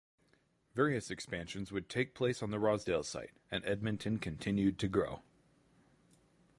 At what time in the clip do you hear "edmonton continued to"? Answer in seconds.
3.65-4.87